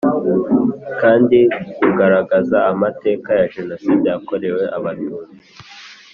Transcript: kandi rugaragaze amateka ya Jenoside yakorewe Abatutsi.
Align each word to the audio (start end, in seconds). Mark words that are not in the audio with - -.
kandi 1.01 1.39
rugaragaze 1.81 2.55
amateka 2.71 3.29
ya 3.39 3.45
Jenoside 3.55 4.05
yakorewe 4.13 4.63
Abatutsi. 4.77 5.35